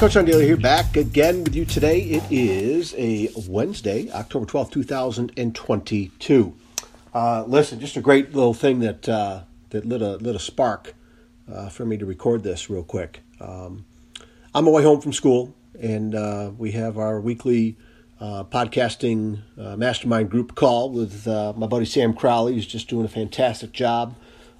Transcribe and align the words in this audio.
Coach 0.00 0.14
John 0.14 0.24
Daly 0.24 0.44
here, 0.44 0.56
back 0.56 0.96
again 0.96 1.44
with 1.44 1.54
you 1.54 1.64
today. 1.64 2.00
It 2.00 2.24
is 2.28 2.94
a 2.98 3.30
Wednesday, 3.46 4.10
October 4.10 4.44
12th, 4.44 4.72
2022. 4.72 6.54
Uh, 7.14 7.44
listen, 7.46 7.78
just 7.78 7.96
a 7.96 8.00
great 8.00 8.34
little 8.34 8.54
thing 8.54 8.80
that 8.80 9.08
uh, 9.08 9.42
that 9.70 9.86
lit 9.86 10.02
a, 10.02 10.16
lit 10.16 10.34
a 10.34 10.40
spark 10.40 10.94
uh, 11.50 11.68
for 11.68 11.84
me 11.86 11.96
to 11.96 12.04
record 12.04 12.42
this 12.42 12.68
real 12.68 12.82
quick. 12.82 13.20
Um, 13.40 13.84
I'm 14.52 14.66
away 14.66 14.82
home 14.82 15.00
from 15.00 15.12
school, 15.12 15.54
and 15.80 16.16
uh, 16.16 16.50
we 16.58 16.72
have 16.72 16.98
our 16.98 17.20
weekly 17.20 17.76
uh, 18.20 18.42
podcasting 18.44 19.42
uh, 19.56 19.76
mastermind 19.76 20.28
group 20.28 20.56
call 20.56 20.90
with 20.90 21.24
my 21.26 21.68
buddy 21.68 21.84
Sam 21.84 22.14
Crowley, 22.14 22.54
who's 22.54 22.66
just 22.66 22.88
doing 22.88 23.04
a 23.04 23.08
fantastic 23.08 23.70
job, 23.72 24.16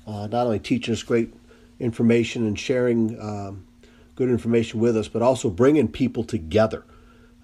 not 0.06 0.32
only 0.32 0.60
teaching 0.60 0.92
us 0.92 1.02
great 1.02 1.34
information 1.80 2.46
and 2.46 2.56
sharing 2.56 3.20
um, 3.20 3.66
good 4.14 4.28
information 4.28 4.80
with 4.80 4.96
us, 4.96 5.08
but 5.08 5.22
also 5.22 5.50
bringing 5.50 5.88
people 5.88 6.24
together. 6.24 6.84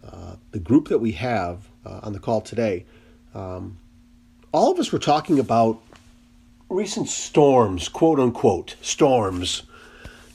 Uh, 0.04 0.36
the 0.52 0.58
group 0.58 0.88
that 0.88 0.98
we 0.98 1.12
have 1.12 1.68
uh, 1.84 2.00
on 2.02 2.12
the 2.12 2.18
call 2.18 2.40
today, 2.40 2.86
um, 3.34 3.78
all 4.52 4.72
of 4.72 4.78
us 4.78 4.92
were 4.92 4.98
talking 4.98 5.38
about 5.38 5.80
recent 6.68 7.08
storms, 7.08 7.88
quote 7.88 8.18
unquote, 8.18 8.76
storms. 8.80 9.62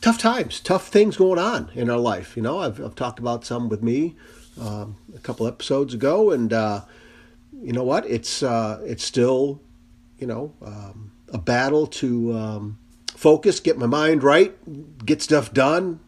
Tough 0.01 0.17
times, 0.19 0.59
tough 0.59 0.87
things 0.89 1.17
going 1.17 1.39
on 1.39 1.71
in 1.73 1.89
our 1.89 1.97
life. 1.97 2.35
You 2.35 2.43
know, 2.43 2.59
I've, 2.59 2.79
I've 2.79 2.95
talked 2.95 3.17
about 3.17 3.43
some 3.43 3.69
with 3.69 3.81
me 3.81 4.15
um, 4.61 4.97
a 5.15 5.19
couple 5.19 5.47
episodes 5.47 5.95
ago, 5.95 6.31
and 6.31 6.53
uh, 6.53 6.81
you 7.59 7.73
know 7.73 7.83
what? 7.83 8.05
It's 8.05 8.43
uh, 8.43 8.81
it's 8.85 9.03
still, 9.03 9.61
you 10.19 10.27
know, 10.27 10.53
um, 10.63 11.11
a 11.29 11.39
battle 11.39 11.87
to 11.87 12.37
um, 12.37 12.77
focus, 13.15 13.59
get 13.59 13.79
my 13.79 13.87
mind 13.87 14.21
right, 14.21 14.55
get 15.05 15.23
stuff 15.23 15.51
done, 15.53 15.99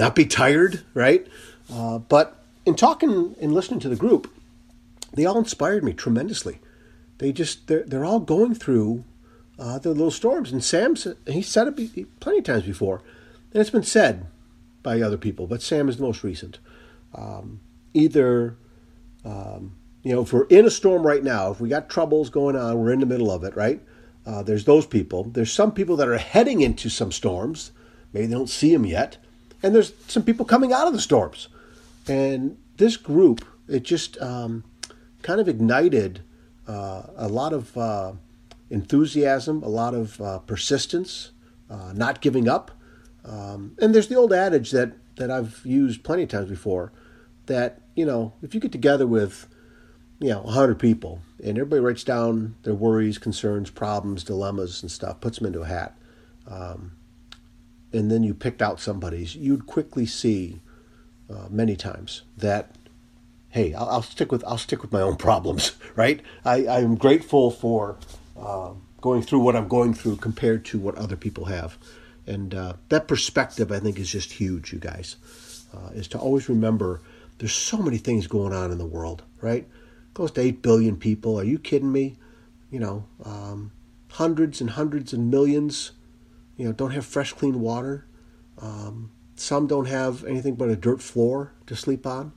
not 0.00 0.14
be 0.14 0.24
tired, 0.24 0.82
right? 0.94 1.26
Uh, 1.72 1.98
but 1.98 2.42
in 2.66 2.74
talking 2.74 3.36
and 3.40 3.52
listening 3.52 3.80
to 3.80 3.88
the 3.88 3.96
group, 3.96 4.32
they 5.12 5.26
all 5.26 5.38
inspired 5.38 5.84
me 5.84 5.92
tremendously. 5.92 6.58
They 7.18 7.32
just 7.32 7.66
they're 7.66 7.84
they're 7.84 8.04
all 8.04 8.20
going 8.20 8.54
through 8.54 9.04
uh, 9.58 9.78
their 9.78 9.92
little 9.92 10.10
storms, 10.10 10.52
and 10.52 10.64
Sam 10.64 10.96
he 11.26 11.42
said 11.42 11.68
it 11.68 12.20
plenty 12.20 12.38
of 12.38 12.44
times 12.44 12.64
before, 12.64 13.02
and 13.52 13.60
it's 13.60 13.70
been 13.70 13.82
said 13.82 14.26
by 14.82 15.00
other 15.02 15.18
people, 15.18 15.46
but 15.46 15.60
Sam 15.60 15.88
is 15.88 15.98
the 15.98 16.02
most 16.02 16.24
recent. 16.24 16.58
Um, 17.14 17.60
either 17.92 18.56
um, 19.24 19.76
you 20.02 20.14
know, 20.14 20.22
if 20.22 20.32
we're 20.32 20.46
in 20.46 20.64
a 20.64 20.70
storm 20.70 21.06
right 21.06 21.22
now, 21.22 21.50
if 21.50 21.60
we 21.60 21.68
got 21.68 21.90
troubles 21.90 22.30
going 22.30 22.56
on, 22.56 22.78
we're 22.78 22.92
in 22.92 23.00
the 23.00 23.06
middle 23.06 23.30
of 23.30 23.44
it, 23.44 23.54
right? 23.54 23.82
Uh, 24.24 24.42
there's 24.42 24.64
those 24.64 24.86
people. 24.86 25.24
There's 25.24 25.52
some 25.52 25.72
people 25.72 25.96
that 25.96 26.08
are 26.08 26.16
heading 26.16 26.62
into 26.62 26.88
some 26.88 27.12
storms. 27.12 27.72
Maybe 28.14 28.26
they 28.26 28.34
don't 28.34 28.48
see 28.48 28.72
them 28.72 28.86
yet 28.86 29.18
and 29.62 29.74
there's 29.74 29.92
some 30.08 30.22
people 30.22 30.44
coming 30.44 30.72
out 30.72 30.86
of 30.86 30.92
the 30.92 31.00
storms. 31.00 31.48
And 32.08 32.56
this 32.76 32.96
group, 32.96 33.44
it 33.68 33.82
just 33.82 34.20
um, 34.20 34.64
kind 35.22 35.40
of 35.40 35.48
ignited 35.48 36.22
uh, 36.66 37.02
a 37.16 37.28
lot 37.28 37.52
of 37.52 37.76
uh, 37.76 38.12
enthusiasm, 38.70 39.62
a 39.62 39.68
lot 39.68 39.94
of 39.94 40.20
uh, 40.20 40.38
persistence, 40.40 41.32
uh, 41.68 41.92
not 41.94 42.20
giving 42.20 42.48
up. 42.48 42.70
Um, 43.24 43.76
and 43.80 43.94
there's 43.94 44.08
the 44.08 44.16
old 44.16 44.32
adage 44.32 44.70
that, 44.70 44.92
that 45.16 45.30
I've 45.30 45.60
used 45.64 46.02
plenty 46.02 46.22
of 46.22 46.30
times 46.30 46.48
before 46.48 46.92
that, 47.46 47.82
you 47.94 48.06
know, 48.06 48.32
if 48.42 48.54
you 48.54 48.60
get 48.60 48.72
together 48.72 49.06
with, 49.06 49.46
you 50.20 50.30
know, 50.30 50.42
100 50.42 50.78
people 50.78 51.20
and 51.42 51.58
everybody 51.58 51.80
writes 51.80 52.04
down 52.04 52.54
their 52.62 52.74
worries, 52.74 53.18
concerns, 53.18 53.70
problems, 53.70 54.24
dilemmas, 54.24 54.82
and 54.82 54.90
stuff, 54.90 55.20
puts 55.20 55.38
them 55.38 55.46
into 55.46 55.62
a 55.62 55.66
hat. 55.66 55.96
Um, 56.46 56.92
and 57.92 58.10
then 58.10 58.22
you 58.22 58.34
picked 58.34 58.62
out 58.62 58.80
somebody's, 58.80 59.34
you'd 59.34 59.66
quickly 59.66 60.06
see 60.06 60.60
uh, 61.28 61.46
many 61.48 61.76
times 61.76 62.22
that, 62.36 62.74
hey, 63.48 63.74
I'll, 63.74 63.88
I'll, 63.88 64.02
stick 64.02 64.30
with 64.30 64.44
I'll 64.46 64.58
stick 64.58 64.82
with 64.82 64.92
my 64.92 65.00
own 65.00 65.16
problems, 65.16 65.72
right? 65.96 66.20
I, 66.44 66.66
I'm 66.66 66.96
grateful 66.96 67.50
for 67.50 67.98
uh, 68.38 68.72
going 69.00 69.22
through 69.22 69.40
what 69.40 69.56
I'm 69.56 69.68
going 69.68 69.94
through 69.94 70.16
compared 70.16 70.64
to 70.66 70.78
what 70.78 70.96
other 70.96 71.16
people 71.16 71.46
have, 71.46 71.78
and 72.26 72.54
uh, 72.54 72.74
that 72.88 73.08
perspective 73.08 73.72
I 73.72 73.80
think 73.80 73.98
is 73.98 74.10
just 74.10 74.32
huge, 74.32 74.72
you 74.72 74.78
guys. 74.78 75.16
Uh, 75.72 75.90
is 75.94 76.08
to 76.08 76.18
always 76.18 76.48
remember 76.48 77.00
there's 77.38 77.52
so 77.52 77.78
many 77.78 77.96
things 77.96 78.26
going 78.26 78.52
on 78.52 78.72
in 78.72 78.78
the 78.78 78.86
world, 78.86 79.22
right? 79.40 79.68
Close 80.14 80.32
to 80.32 80.40
eight 80.40 80.62
billion 80.62 80.96
people. 80.96 81.38
Are 81.38 81.44
you 81.44 81.58
kidding 81.58 81.92
me? 81.92 82.16
You 82.70 82.80
know, 82.80 83.04
um, 83.24 83.72
hundreds 84.10 84.60
and 84.60 84.70
hundreds 84.70 85.12
and 85.12 85.30
millions 85.30 85.92
you 86.60 86.66
know, 86.66 86.72
don't 86.72 86.90
have 86.90 87.06
fresh, 87.06 87.32
clean 87.32 87.58
water. 87.58 88.04
Um, 88.58 89.12
some 89.34 89.66
don't 89.66 89.86
have 89.86 90.24
anything 90.24 90.56
but 90.56 90.68
a 90.68 90.76
dirt 90.76 91.00
floor 91.00 91.54
to 91.64 91.74
sleep 91.74 92.06
on. 92.06 92.32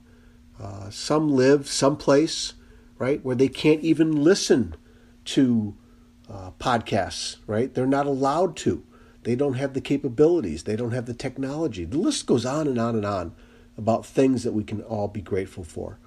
Uh, 0.58 0.88
some 0.88 1.28
live 1.28 1.68
someplace, 1.68 2.54
right, 2.96 3.22
where 3.22 3.36
they 3.36 3.48
can't 3.48 3.82
even 3.82 4.12
listen 4.24 4.76
to 5.26 5.76
uh, 6.32 6.52
podcasts, 6.52 7.36
right? 7.46 7.74
They're 7.74 7.86
not 7.86 8.06
allowed 8.06 8.56
to. 8.58 8.82
They 9.24 9.34
don't 9.34 9.54
have 9.54 9.74
the 9.74 9.82
capabilities. 9.82 10.62
They 10.62 10.76
don't 10.76 10.92
have 10.92 11.04
the 11.04 11.12
technology. 11.12 11.84
The 11.84 11.98
list 11.98 12.24
goes 12.24 12.46
on 12.46 12.66
and 12.66 12.78
on 12.78 12.94
and 12.94 13.04
on 13.04 13.34
about 13.76 14.06
things 14.06 14.42
that 14.42 14.52
we 14.52 14.64
can 14.64 14.80
all 14.80 15.08
be 15.08 15.20
grateful 15.20 15.64
for. 15.64 15.98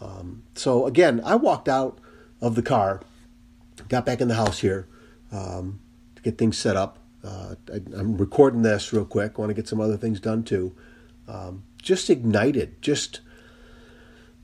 Um, 0.00 0.44
so 0.54 0.86
again, 0.86 1.20
I 1.24 1.34
walked 1.34 1.68
out 1.68 1.98
of 2.40 2.54
the 2.54 2.62
car, 2.62 3.00
got 3.88 4.06
back 4.06 4.20
in 4.20 4.28
the 4.28 4.36
house 4.36 4.60
here 4.60 4.86
um, 5.32 5.80
to 6.14 6.22
get 6.22 6.38
things 6.38 6.56
set 6.56 6.76
up, 6.76 7.00
uh, 7.26 7.54
I, 7.72 7.98
am 7.98 8.16
recording 8.16 8.62
this 8.62 8.92
real 8.92 9.04
quick. 9.04 9.32
I 9.36 9.40
want 9.40 9.50
to 9.50 9.54
get 9.54 9.68
some 9.68 9.80
other 9.80 9.96
things 9.96 10.20
done 10.20 10.44
too. 10.44 10.74
Um, 11.26 11.64
just 11.82 12.08
ignited, 12.08 12.80
just 12.80 13.20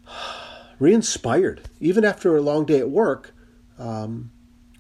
re-inspired. 0.79 1.63
Even 1.81 2.05
after 2.05 2.37
a 2.37 2.41
long 2.41 2.65
day 2.65 2.79
at 2.79 2.91
work, 2.91 3.35
um, 3.79 4.31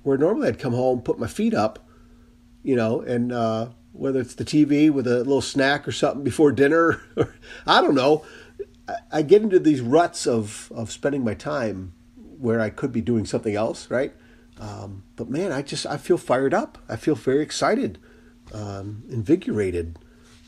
where 0.02 0.18
normally 0.18 0.48
I'd 0.48 0.58
come 0.58 0.72
home, 0.72 1.00
put 1.00 1.18
my 1.18 1.28
feet 1.28 1.54
up, 1.54 1.86
you 2.62 2.74
know, 2.74 3.00
and 3.00 3.32
uh, 3.32 3.68
whether 3.92 4.20
it's 4.20 4.34
the 4.34 4.44
TV 4.44 4.90
with 4.90 5.06
a 5.06 5.18
little 5.18 5.40
snack 5.40 5.86
or 5.86 5.92
something 5.92 6.24
before 6.24 6.50
dinner, 6.50 7.00
or 7.16 7.34
I 7.66 7.80
don't 7.80 7.94
know, 7.94 8.24
I, 8.88 8.94
I 9.12 9.22
get 9.22 9.42
into 9.42 9.58
these 9.60 9.80
ruts 9.80 10.26
of 10.26 10.72
of 10.74 10.90
spending 10.90 11.22
my 11.24 11.34
time 11.34 11.92
where 12.16 12.60
I 12.60 12.70
could 12.70 12.92
be 12.92 13.00
doing 13.00 13.26
something 13.26 13.54
else, 13.54 13.88
right? 13.90 14.12
Um, 14.60 15.04
but 15.16 15.28
man, 15.28 15.52
I 15.52 15.62
just 15.62 15.86
I 15.86 15.96
feel 15.96 16.18
fired 16.18 16.54
up. 16.54 16.78
I 16.88 16.96
feel 16.96 17.14
very 17.14 17.42
excited, 17.42 17.98
um, 18.52 19.02
invigorated. 19.08 19.98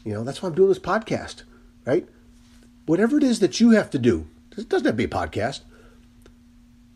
You 0.04 0.12
know, 0.12 0.24
that's 0.24 0.42
why 0.42 0.48
I'm 0.48 0.54
doing 0.54 0.68
this 0.68 0.78
podcast, 0.78 1.42
right? 1.86 2.06
Whatever 2.86 3.16
it 3.16 3.24
is 3.24 3.40
that 3.40 3.60
you 3.60 3.70
have 3.70 3.90
to 3.90 3.98
do, 3.98 4.26
it 4.56 4.68
doesn't 4.68 4.86
have 4.86 4.94
to 4.94 4.96
be 4.96 5.04
a 5.04 5.08
podcast. 5.08 5.60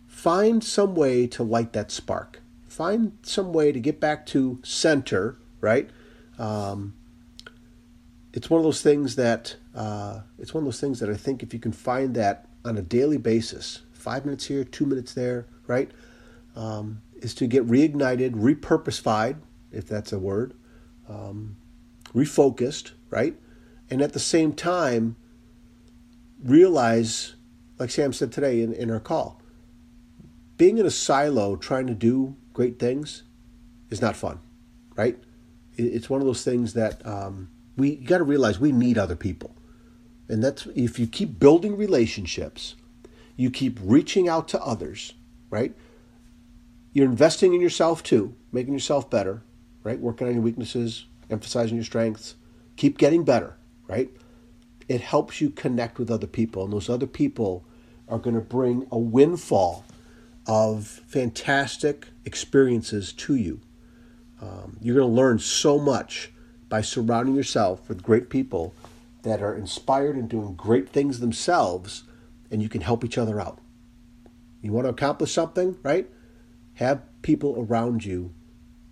Find 0.07 0.63
some 0.63 0.95
way 0.95 1.27
to 1.29 1.43
light 1.43 1.73
that 1.73 1.91
spark. 1.91 2.41
Find 2.69 3.17
some 3.23 3.53
way 3.53 3.73
to 3.73 3.81
get 3.81 3.99
back 3.99 4.27
to 4.27 4.61
center, 4.63 5.39
right? 5.61 5.89
Um, 6.39 6.95
it's 8.33 8.51
one 8.51 8.59
of 8.59 8.65
those 8.65 8.83
things 8.83 9.17
that 9.17 9.57
uh, 9.75 10.21
it's 10.39 10.53
one 10.53 10.63
of 10.63 10.67
those 10.67 10.81
things 10.81 11.01
that 11.01 11.09
I 11.09 11.17
think 11.17 11.43
if 11.43 11.55
you 11.55 11.61
can 11.61 11.73
find 11.73 12.15
that 12.15 12.47
on 12.65 12.77
a 12.77 12.83
daily 12.83 13.17
basis, 13.17 13.83
five 13.93 14.25
minutes 14.25 14.47
here, 14.47 14.65
two 14.65 14.87
minutes 14.87 15.15
there, 15.15 15.47
right? 15.67 15.91
Um, 16.59 17.03
is 17.21 17.35
to 17.37 17.47
get 17.47 17.67
reignited, 17.67 18.33
repurposified, 18.33 19.37
if 19.73 19.87
that's 19.87 20.13
a 20.13 20.19
word, 20.19 20.55
um, 21.09 21.57
refocused, 22.15 22.93
right? 23.11 23.37
And 23.91 24.03
at 24.03 24.13
the 24.13 24.19
same 24.21 24.53
time, 24.53 25.17
realize, 26.43 27.35
like 27.79 27.91
Sam 27.91 28.13
said 28.13 28.33
today 28.33 28.61
in, 28.63 28.73
in 28.73 28.91
our 28.91 29.01
call, 29.01 29.41
being 30.57 30.79
in 30.79 30.87
a 30.87 30.91
silo 30.91 31.57
trying 31.57 31.87
to 31.87 31.95
do 31.95 32.37
great 32.53 32.79
things 32.79 33.23
is 33.91 34.03
not 34.03 34.17
fun, 34.17 34.41
right? 34.97 35.19
It's 35.77 36.11
one 36.11 36.21
of 36.21 36.27
those 36.27 36.43
things 36.43 36.75
that 36.75 37.05
um, 37.07 37.51
we 37.77 37.97
got 37.97 38.19
to 38.19 38.25
realize 38.25 38.59
we 38.59 38.73
need 38.73 38.99
other 38.99 39.17
people. 39.17 39.55
And 40.29 40.43
that's 40.43 40.67
if 40.75 40.99
you 40.99 41.07
keep 41.07 41.39
building 41.39 41.77
relationships, 41.77 42.75
you 43.37 43.51
keep 43.51 43.79
reaching 43.81 44.29
out 44.29 44.49
to 44.49 44.63
others, 44.63 45.15
right? 45.49 45.75
You're 46.99 47.07
investing 47.07 47.55
in 47.55 47.61
yourself 47.61 48.03
too, 48.03 48.35
making 48.51 48.73
yourself 48.73 49.09
better, 49.09 49.45
right? 49.85 50.01
Working 50.01 50.27
on 50.27 50.33
your 50.35 50.43
weaknesses, 50.43 51.07
emphasizing 51.31 51.77
your 51.77 51.85
strengths. 51.85 52.35
Keep 52.75 52.99
getting 52.99 53.23
better, 53.23 53.57
right? 53.87 54.11
It 54.89 55.01
helps 55.03 55.41
you 55.41 55.51
connect 55.51 56.01
with 56.01 56.11
other 56.11 56.27
people, 56.27 56.65
and 56.65 56.73
those 56.73 56.91
other 56.91 57.07
people 57.07 57.65
are 58.09 58.19
going 58.19 58.35
to 58.35 58.43
bring 58.43 58.89
a 58.91 58.99
windfall 58.99 59.85
of 60.49 60.89
fantastic 61.07 62.09
experiences 62.25 63.13
to 63.13 63.37
you. 63.37 63.61
Um, 64.43 64.77
you're 64.81 64.97
going 64.97 65.09
to 65.09 65.15
learn 65.15 65.39
so 65.39 65.79
much 65.79 66.33
by 66.69 66.81
surrounding 66.81 67.37
yourself 67.37 67.89
with 67.89 68.03
great 68.03 68.29
people 68.29 68.75
that 69.23 69.41
are 69.41 69.55
inspired 69.55 70.17
and 70.17 70.29
doing 70.29 70.57
great 70.57 70.89
things 70.89 71.21
themselves, 71.21 72.03
and 72.51 72.61
you 72.61 72.69
can 72.69 72.81
help 72.81 73.05
each 73.05 73.19
other 73.19 73.41
out. 73.41 73.61
You 74.63 74.73
want 74.73 74.87
to 74.87 74.91
accomplish 74.91 75.33
something, 75.33 75.77
right? 75.85 76.11
Have 76.79 77.03
people 77.23 77.55
around 77.59 78.05
you 78.05 78.33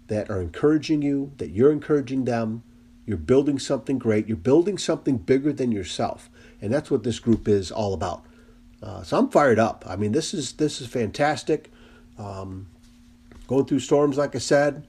that 0.08 0.30
are 0.30 0.40
encouraging 0.40 1.02
you, 1.02 1.32
that 1.38 1.50
you're 1.50 1.72
encouraging 1.72 2.24
them. 2.24 2.62
You're 3.06 3.16
building 3.16 3.58
something 3.58 3.98
great. 3.98 4.26
You're 4.26 4.36
building 4.36 4.78
something 4.78 5.18
bigger 5.18 5.52
than 5.52 5.72
yourself. 5.72 6.30
and 6.60 6.72
that's 6.72 6.90
what 6.90 7.02
this 7.02 7.18
group 7.18 7.46
is 7.48 7.70
all 7.70 7.92
about. 7.92 8.24
Uh, 8.82 9.02
so 9.02 9.18
I'm 9.18 9.28
fired 9.28 9.58
up. 9.58 9.84
I 9.86 9.96
mean, 9.96 10.12
this 10.12 10.32
is 10.32 10.54
this 10.54 10.80
is 10.80 10.86
fantastic. 10.86 11.70
Um, 12.18 12.68
going 13.46 13.66
through 13.66 13.80
storms, 13.80 14.16
like 14.16 14.34
I 14.34 14.38
said, 14.38 14.86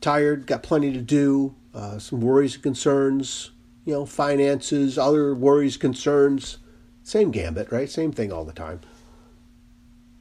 tired, 0.00 0.46
got 0.46 0.62
plenty 0.62 0.92
to 0.92 1.00
do, 1.00 1.54
uh, 1.74 1.98
some 1.98 2.20
worries 2.20 2.54
and 2.54 2.62
concerns, 2.62 3.50
you 3.84 3.92
know, 3.92 4.04
finances, 4.06 4.98
other 4.98 5.34
worries, 5.34 5.76
concerns. 5.76 6.58
Same 7.02 7.30
gambit, 7.30 7.72
right? 7.72 7.88
Same 7.88 8.12
thing 8.12 8.30
all 8.30 8.44
the 8.44 8.52
time. 8.52 8.80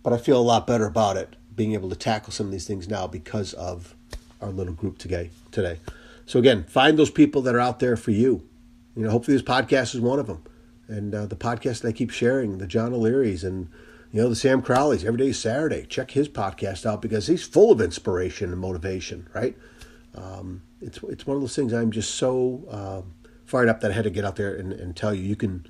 But 0.01 0.13
I 0.13 0.17
feel 0.17 0.39
a 0.39 0.41
lot 0.41 0.65
better 0.65 0.85
about 0.85 1.17
it, 1.17 1.35
being 1.59 1.73
able 1.73 1.89
to 1.89 1.95
tackle 1.95 2.31
some 2.31 2.45
of 2.45 2.53
these 2.53 2.65
things 2.65 2.87
now 2.87 3.05
because 3.05 3.53
of 3.55 3.93
our 4.39 4.49
little 4.49 4.71
group 4.73 4.97
today. 4.97 5.29
Today, 5.51 5.77
so 6.25 6.39
again, 6.39 6.63
find 6.63 6.97
those 6.97 7.11
people 7.11 7.41
that 7.41 7.53
are 7.53 7.59
out 7.59 7.79
there 7.79 7.97
for 7.97 8.11
you. 8.11 8.47
You 8.95 9.03
know, 9.03 9.09
hopefully 9.09 9.35
this 9.35 9.45
podcast 9.45 9.93
is 9.93 9.99
one 9.99 10.19
of 10.19 10.27
them, 10.27 10.41
and 10.87 11.13
uh, 11.13 11.25
the 11.25 11.35
podcast 11.35 11.81
that 11.81 11.89
I 11.89 11.91
keep 11.91 12.11
sharing, 12.11 12.59
the 12.59 12.65
John 12.65 12.93
O'Learys 12.93 13.43
and 13.43 13.67
you 14.13 14.21
know 14.21 14.29
the 14.29 14.37
Sam 14.37 14.61
Crowleys. 14.61 15.03
Every 15.03 15.17
day 15.17 15.27
is 15.27 15.39
Saturday. 15.39 15.85
Check 15.85 16.11
his 16.11 16.29
podcast 16.29 16.85
out 16.85 17.01
because 17.01 17.27
he's 17.27 17.43
full 17.43 17.73
of 17.73 17.81
inspiration 17.81 18.53
and 18.53 18.61
motivation. 18.61 19.27
Right? 19.33 19.57
Um, 20.15 20.61
it's 20.79 20.99
it's 21.09 21.27
one 21.27 21.35
of 21.35 21.41
those 21.41 21.57
things. 21.57 21.73
I'm 21.73 21.91
just 21.91 22.15
so 22.15 22.63
uh, 22.69 23.01
fired 23.43 23.67
up 23.67 23.81
that 23.81 23.91
I 23.91 23.95
had 23.95 24.05
to 24.05 24.09
get 24.09 24.23
out 24.23 24.37
there 24.37 24.55
and, 24.55 24.71
and 24.71 24.95
tell 24.95 25.13
you 25.13 25.23
you 25.23 25.35
can 25.35 25.67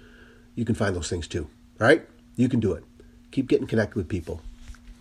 you 0.53 0.65
can 0.65 0.75
find 0.75 0.95
those 0.95 1.09
things 1.09 1.27
too. 1.27 1.49
Right? 1.79 2.05
You 2.35 2.47
can 2.47 2.59
do 2.59 2.73
it. 2.73 2.83
Keep 3.31 3.47
getting 3.47 3.65
connected 3.65 3.95
with 3.95 4.07
people. 4.07 4.43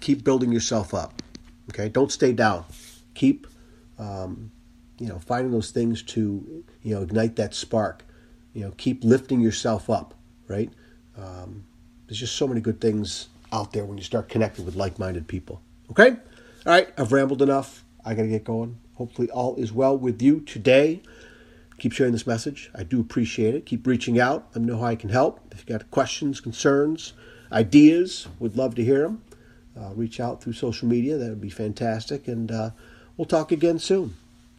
Keep 0.01 0.25
building 0.25 0.53
yourself 0.53 0.95
up. 0.95 1.23
Okay, 1.71 1.89
don't 1.89 2.11
stay 2.11 2.33
down. 2.33 2.65
Keep, 3.15 3.47
um, 3.99 4.51
you 4.99 5.09
know, 5.09 5.19
finding 5.19 5.53
those 5.53 5.71
things 5.71 6.03
to, 6.03 6.65
you 6.83 6.95
know, 6.95 7.03
ignite 7.03 7.37
that 7.37 7.55
spark. 7.55 8.05
You 8.55 8.65
know, 8.65 8.73
keep 8.77 9.05
lifting 9.05 9.41
yourself 9.41 9.91
up. 9.91 10.15
Right? 10.47 10.71
Um, 11.17 11.65
there's 12.07 12.21
just 12.21 12.37
so 12.37 12.47
many 12.47 12.61
good 12.61 12.81
things 12.81 13.29
out 13.53 13.73
there 13.73 13.85
when 13.85 13.99
you 13.99 14.05
start 14.05 14.29
connecting 14.29 14.65
with 14.65 14.77
like-minded 14.77 15.29
people. 15.29 15.61
Okay? 15.91 16.11
All 16.11 16.73
right, 16.73 16.89
I've 16.97 17.13
rambled 17.13 17.43
enough. 17.43 17.85
I 18.05 18.15
got 18.15 18.23
to 18.23 18.29
get 18.29 18.45
going. 18.45 18.79
Hopefully, 18.95 19.31
all 19.31 19.57
is 19.57 19.73
well 19.73 19.97
with 19.97 20.21
you 20.23 20.41
today. 20.41 21.03
Keep 21.79 21.93
sharing 21.93 22.13
this 22.13 22.27
message. 22.27 22.71
I 22.75 22.83
do 22.83 23.01
appreciate 23.01 23.55
it. 23.55 23.67
Keep 23.67 23.87
reaching 23.87 24.19
out. 24.19 24.49
Let 24.55 24.63
me 24.63 24.73
know 24.73 24.79
how 24.79 24.87
I 24.87 24.97
can 24.97 25.11
help. 25.11 25.41
If 25.53 25.61
you 25.61 25.77
got 25.77 25.91
questions, 25.91 26.41
concerns, 26.41 27.13
ideas, 27.53 28.27
would 28.39 28.57
love 28.57 28.75
to 28.77 28.85
hear 28.85 29.03
them. 29.03 29.23
Uh, 29.79 29.93
reach 29.95 30.19
out 30.19 30.43
through 30.43 30.55
social 30.55 30.89
media. 30.89 31.17
That 31.17 31.29
would 31.29 31.41
be 31.41 31.51
fantastic. 31.51 32.27
And 32.27 32.51
uh, 32.51 32.71
we'll 33.17 33.27
talk 33.27 33.53
again 33.53 33.79
soon. 33.79 34.17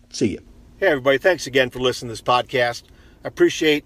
See 0.09 0.29
you. 0.29 0.41
Hey, 0.77 0.87
everybody. 0.87 1.17
Thanks 1.17 1.45
again 1.45 1.69
for 1.69 1.79
listening 1.79 2.07
to 2.07 2.13
this 2.13 2.21
podcast. 2.21 2.83
I 3.23 3.27
appreciate 3.27 3.85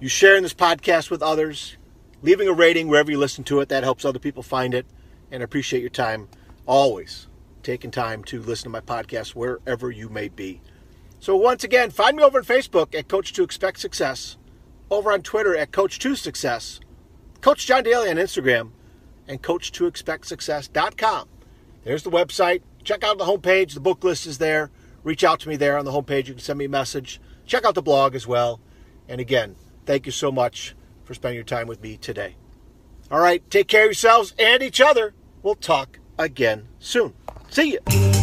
you 0.00 0.08
sharing 0.08 0.42
this 0.42 0.54
podcast 0.54 1.10
with 1.10 1.22
others, 1.22 1.76
leaving 2.22 2.48
a 2.48 2.52
rating 2.52 2.88
wherever 2.88 3.10
you 3.10 3.18
listen 3.18 3.44
to 3.44 3.60
it. 3.60 3.68
That 3.68 3.84
helps 3.84 4.04
other 4.04 4.18
people 4.18 4.42
find 4.42 4.74
it. 4.74 4.86
And 5.30 5.42
I 5.42 5.44
appreciate 5.44 5.80
your 5.80 5.90
time 5.90 6.28
always 6.66 7.28
taking 7.62 7.90
time 7.90 8.22
to 8.24 8.40
listen 8.40 8.64
to 8.64 8.70
my 8.70 8.80
podcast 8.80 9.34
wherever 9.34 9.90
you 9.90 10.08
may 10.08 10.28
be. 10.28 10.60
So, 11.18 11.34
once 11.36 11.64
again, 11.64 11.90
find 11.90 12.16
me 12.16 12.22
over 12.22 12.38
on 12.38 12.44
Facebook 12.44 12.94
at 12.94 13.08
Coach 13.08 13.32
to 13.32 13.42
Expect 13.42 13.80
Success, 13.80 14.36
over 14.90 15.10
on 15.10 15.22
Twitter 15.22 15.56
at 15.56 15.72
Coach 15.72 15.98
to 16.00 16.14
Success, 16.14 16.80
Coach 17.40 17.66
John 17.66 17.82
Daly 17.82 18.10
on 18.10 18.16
Instagram, 18.16 18.72
and 19.28 19.42
Coach 19.42 19.72
to 19.72 19.86
Expect 19.86 20.26
Success.com. 20.26 21.28
There's 21.84 22.02
the 22.02 22.10
website. 22.10 22.62
Check 22.82 23.04
out 23.04 23.18
the 23.18 23.24
homepage. 23.24 23.74
The 23.74 23.80
book 23.80 24.04
list 24.04 24.26
is 24.26 24.38
there. 24.38 24.70
Reach 25.02 25.24
out 25.24 25.40
to 25.40 25.48
me 25.48 25.56
there 25.56 25.78
on 25.78 25.84
the 25.84 25.92
homepage. 25.92 26.26
You 26.26 26.34
can 26.34 26.38
send 26.38 26.58
me 26.58 26.64
a 26.64 26.68
message. 26.68 27.20
Check 27.46 27.64
out 27.64 27.74
the 27.74 27.82
blog 27.82 28.14
as 28.14 28.26
well. 28.26 28.60
And 29.08 29.20
again, 29.20 29.56
thank 29.84 30.06
you 30.06 30.12
so 30.12 30.32
much 30.32 30.74
for 31.04 31.14
spending 31.14 31.36
your 31.36 31.44
time 31.44 31.66
with 31.66 31.82
me 31.82 31.96
today. 31.96 32.36
All 33.10 33.20
right, 33.20 33.48
take 33.50 33.68
care 33.68 33.82
of 33.82 33.88
yourselves 33.88 34.34
and 34.38 34.62
each 34.62 34.80
other. 34.80 35.14
We'll 35.42 35.56
talk 35.56 35.98
again 36.18 36.68
soon. 36.78 37.12
See 37.50 37.72
you. 37.72 38.13